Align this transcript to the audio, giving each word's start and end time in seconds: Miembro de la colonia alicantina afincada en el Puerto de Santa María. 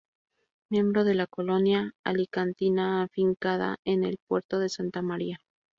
Miembro 0.71 1.03
de 1.03 1.13
la 1.13 1.27
colonia 1.27 1.93
alicantina 2.03 3.03
afincada 3.03 3.77
en 3.85 4.03
el 4.03 4.17
Puerto 4.27 4.57
de 4.57 4.67
Santa 4.67 5.03
María. 5.03 5.37